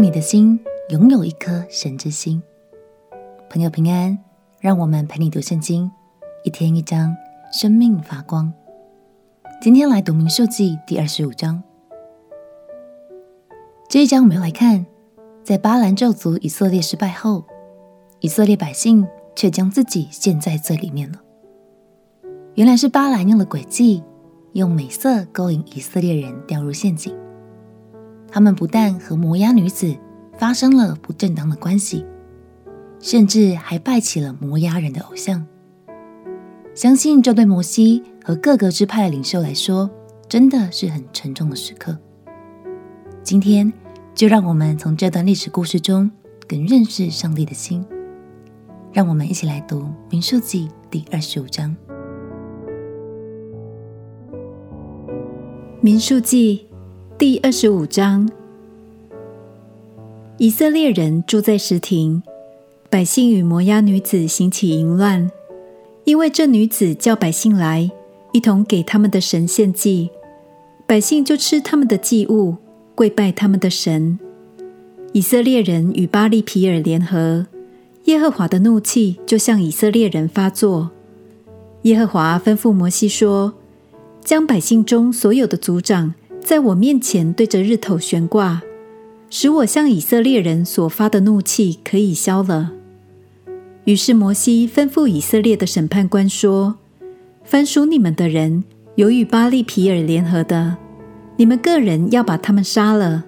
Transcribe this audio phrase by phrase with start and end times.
[0.00, 0.58] 你的心
[0.90, 2.40] 拥有一颗神之心。
[3.50, 4.16] 朋友平安，
[4.60, 5.90] 让我们陪你读圣经，
[6.44, 7.16] 一天一章，
[7.52, 8.52] 生命发光。
[9.60, 11.60] 今天来读民数记第二十五章。
[13.88, 14.86] 这一章我们要来看，
[15.42, 17.44] 在巴兰咒诅以色列失败后，
[18.20, 19.04] 以色列百姓
[19.34, 21.20] 却将自己陷在罪里面了。
[22.54, 24.04] 原来是巴兰用了诡计，
[24.52, 27.12] 用美色勾引以色列人掉入陷阱。
[28.30, 29.96] 他们不但和摩押女子
[30.36, 32.04] 发生了不正当的关系，
[33.00, 35.46] 甚至还拜起了摩押人的偶像。
[36.74, 39.90] 相信这对摩西和各个支派的领袖来说，
[40.28, 41.98] 真的是很沉重的时刻。
[43.22, 43.72] 今天
[44.14, 46.10] 就让我们从这段历史故事中
[46.46, 47.84] 更认识上帝的心。
[48.92, 51.76] 让我们一起来读《民数记》第二十五章。
[55.80, 56.67] 《民数记》
[57.18, 58.30] 第二十五章，
[60.36, 62.22] 以色列人住在石亭，
[62.88, 65.28] 百姓与摩押女子行起淫乱，
[66.04, 67.90] 因为这女子叫百姓来，
[68.30, 70.10] 一同给他们的神献祭，
[70.86, 72.54] 百姓就吃他们的祭物，
[72.94, 74.16] 跪拜他们的神。
[75.12, 77.48] 以色列人与巴力皮尔联合，
[78.04, 80.92] 耶和华的怒气就向以色列人发作。
[81.82, 83.54] 耶和华吩咐摩西说。
[84.20, 86.12] 将百姓中所有的族长
[86.48, 88.62] 在我面前对着日头悬挂，
[89.28, 92.72] 使我向以色列人所发的怒气可以消了。
[93.84, 96.76] 于是摩西吩咐以色列的审判官说
[97.44, 100.78] ：“凡属你们的人，有与巴力皮尔联合的，
[101.36, 103.26] 你们个人要把他们杀了。”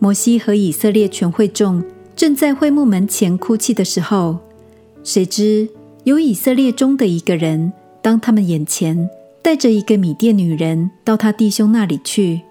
[0.00, 1.84] 摩西和以色列全会众
[2.16, 4.38] 正在会幕门前哭泣的时候，
[5.04, 5.68] 谁知
[6.04, 9.10] 有以色列中的一个人当他们眼前。
[9.42, 12.42] 带着一个米甸女人到他弟兄那里去，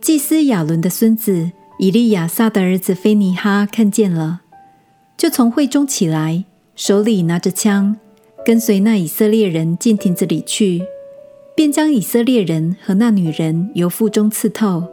[0.00, 4.40] 祭司亚伦的孙子以利亚撒的儿子菲尼哈看见了，
[5.16, 7.96] 就从会中起来，手里拿着枪，
[8.44, 10.82] 跟随那以色列人进亭子里去，
[11.54, 14.84] 便将以色列人和那女人由腹中刺透。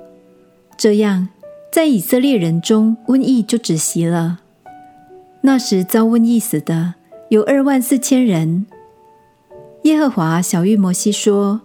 [0.77, 1.29] 这样，
[1.71, 4.39] 在以色列人中瘟疫就止息了。
[5.41, 6.95] 那时遭瘟疫死的
[7.29, 8.65] 有二万四千人。
[9.85, 11.61] 耶和华晓諭摩西说：“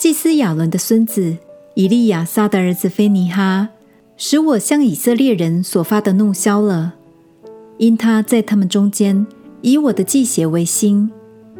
[0.00, 1.36] 祭司亚伦的孙子
[1.74, 3.68] 以利亚撒的儿子非尼哈，
[4.16, 6.94] 使我向以色列人所发的怒消了，
[7.78, 9.24] 因他在他们中间
[9.60, 11.12] 以我的祭血为心，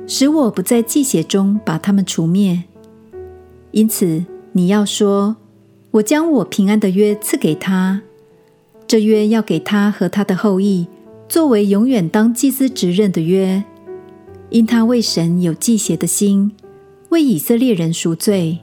[0.08, 2.64] 使我不在祭血中把他们除灭。
[3.70, 5.36] 因此你要说，
[5.92, 8.02] 我将我平安的约赐给他，
[8.88, 10.88] 这约要给他和他的后裔，
[11.28, 13.62] 作为永远当祭司职任的约。”
[14.50, 16.52] 因他为神有祭邪的心，
[17.08, 18.58] 为以色列人赎罪。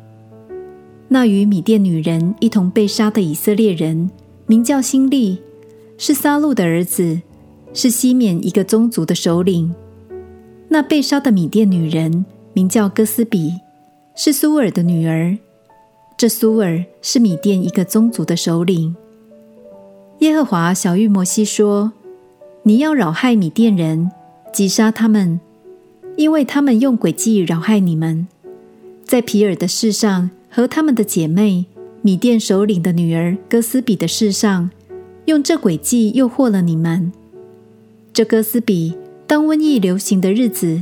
[1.10, 4.10] 那与米甸女人一同被杀的以色列人，
[4.48, 5.40] 名叫辛利，
[5.98, 7.22] 是撒路的儿子，
[7.74, 9.74] 是西缅一个宗族的首领。
[10.70, 13.54] 那被杀的米甸女人名叫哥斯比，
[14.16, 15.38] 是苏尔的女儿。
[16.18, 18.96] 这苏尔是米甸一个宗族的首领。
[20.20, 21.92] 耶和华晓諭摩西说
[22.64, 24.10] ：“你要扰害米甸人，
[24.54, 25.40] 击杀他们。”
[26.16, 28.28] 因为他们用诡计扰害你们，
[29.04, 31.66] 在皮尔的事上和他们的姐妹
[32.02, 34.70] 米甸首领的女儿哥斯比的事上，
[35.26, 37.12] 用这诡计诱惑了你们。
[38.14, 40.82] 这哥斯比当瘟疫流行的日子，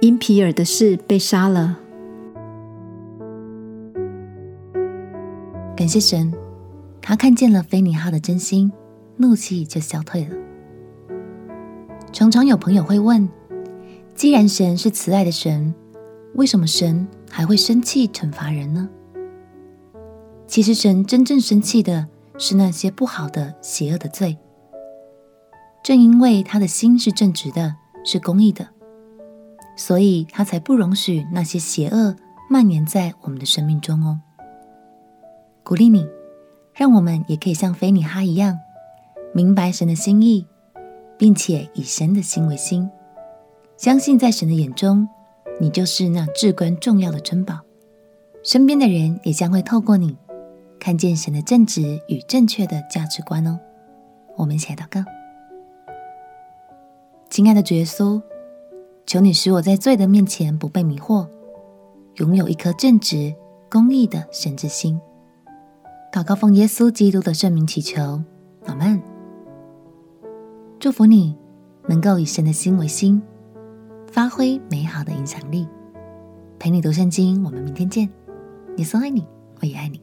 [0.00, 1.78] 因皮尔的事被杀了。
[5.76, 6.32] 感谢神，
[7.00, 8.72] 他看见了菲尼哈的真心，
[9.16, 10.36] 怒气就消退了。
[12.12, 13.28] 常常有朋友会问。
[14.14, 15.74] 既然神是慈爱的神，
[16.34, 18.88] 为什么神还会生气惩罚人呢？
[20.46, 22.06] 其实神真正生气的
[22.38, 24.36] 是那些不好的、邪恶的罪。
[25.82, 27.74] 正因为他的心是正直的，
[28.04, 28.68] 是公义的，
[29.76, 32.14] 所以他才不容许那些邪恶
[32.48, 34.20] 蔓延在我们的生命中哦。
[35.64, 36.06] 鼓励你，
[36.74, 38.58] 让我们也可以像菲尼哈一样，
[39.34, 40.46] 明白神的心意，
[41.18, 42.88] 并且以神的心为心。
[43.82, 45.08] 相信在神的眼中，
[45.58, 47.58] 你就是那至关重要的珍宝。
[48.44, 50.16] 身边的人也将会透过你，
[50.78, 53.58] 看见神的正直与正确的价值观哦。
[54.36, 55.04] 我们一起来祷告：
[57.28, 58.22] 亲爱的主耶稣，
[59.04, 61.26] 求你使我在罪的面前不被迷惑，
[62.18, 63.34] 拥有一颗正直、
[63.68, 65.00] 公义的神之心。
[66.12, 68.22] 祷告奉耶稣基督的圣名祈求，
[68.66, 69.02] 阿门。
[70.78, 71.36] 祝福你
[71.88, 73.20] 能够以神的心为心。
[74.12, 75.66] 发挥美好的影响力，
[76.58, 77.42] 陪你读圣经。
[77.42, 78.06] 我们明天见。
[78.76, 79.26] 耶稣爱你，
[79.58, 80.02] 我也爱你。